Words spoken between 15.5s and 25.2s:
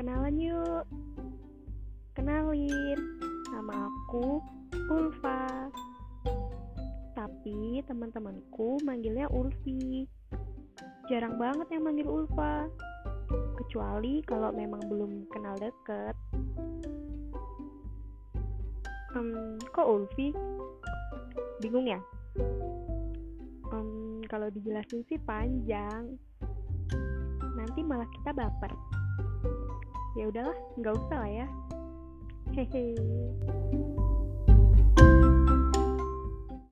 deket. Hmm, kok Ulfi? Bingung ya? Hmm, kalau dijelasin sih